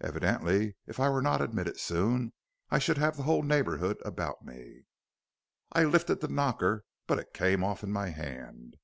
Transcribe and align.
"Evidently, 0.00 0.74
if 0.86 0.98
I 0.98 1.10
were 1.10 1.20
not 1.20 1.42
admitted 1.42 1.78
soon 1.78 2.32
I 2.70 2.78
should 2.78 2.96
have 2.96 3.18
the 3.18 3.24
whole 3.24 3.42
neighborhood 3.42 3.98
about 4.06 4.42
me. 4.42 4.84
"I 5.72 5.84
lifted 5.84 6.22
the 6.22 6.28
knocker, 6.28 6.86
but 7.06 7.18
it 7.18 7.34
came 7.34 7.62
off 7.62 7.82
in 7.82 7.92
my 7.92 8.08
hand. 8.08 8.78